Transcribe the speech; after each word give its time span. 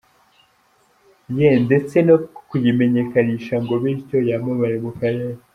ye 1.37 1.49
ndetse 1.65 1.95
no 2.07 2.15
kuyimenyekanisha 2.49 3.55
ngo 3.63 3.73
bityo 3.83 4.17
yamamare 4.29 4.77
mu 4.85 4.91
karere. 4.99 5.37